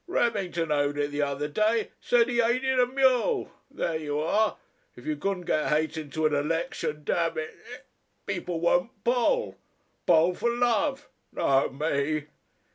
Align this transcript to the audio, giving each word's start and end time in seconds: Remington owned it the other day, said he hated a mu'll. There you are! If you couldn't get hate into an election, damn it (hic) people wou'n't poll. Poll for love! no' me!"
Remington 0.07 0.71
owned 0.71 0.97
it 0.97 1.11
the 1.11 1.21
other 1.21 1.47
day, 1.47 1.91
said 2.01 2.27
he 2.27 2.37
hated 2.39 2.79
a 2.79 2.87
mu'll. 2.87 3.51
There 3.69 3.97
you 3.97 4.17
are! 4.19 4.57
If 4.95 5.05
you 5.05 5.15
couldn't 5.15 5.45
get 5.45 5.67
hate 5.69 5.95
into 5.95 6.25
an 6.25 6.33
election, 6.33 7.03
damn 7.03 7.37
it 7.37 7.53
(hic) 7.71 7.85
people 8.25 8.59
wou'n't 8.59 8.89
poll. 9.03 9.57
Poll 10.07 10.33
for 10.33 10.49
love! 10.49 11.07
no' 11.31 11.69
me!" 11.69 12.25